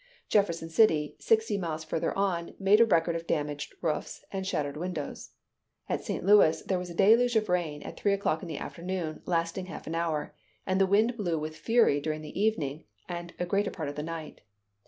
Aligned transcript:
Jefferson 0.29 0.67
City, 0.67 1.15
sixty 1.19 1.59
miles 1.59 1.83
further 1.83 2.11
on, 2.17 2.55
made 2.57 2.81
a 2.81 2.85
record 2.87 3.15
of 3.15 3.27
damaged 3.27 3.75
roofs 3.83 4.25
and 4.31 4.47
shattered 4.47 4.75
windows. 4.75 5.29
At 5.87 6.03
St. 6.03 6.25
Louis, 6.25 6.63
there 6.63 6.79
was 6.79 6.89
a 6.89 6.95
deluge 6.95 7.35
of 7.35 7.49
rain 7.49 7.83
at 7.83 7.99
three 7.99 8.13
o'clock 8.13 8.41
in 8.41 8.47
the 8.47 8.57
afternoon, 8.57 9.21
lasting 9.27 9.67
a 9.67 9.69
half 9.69 9.87
hour; 9.87 10.33
and 10.65 10.81
the 10.81 10.87
wind 10.87 11.17
blew 11.17 11.37
with 11.37 11.55
fury 11.55 12.01
during 12.01 12.23
the 12.23 12.41
evening 12.41 12.85
and 13.07 13.33
greater 13.47 13.69
part 13.69 13.89
of 13.89 13.95
the 13.95 14.01
night. 14.01 14.41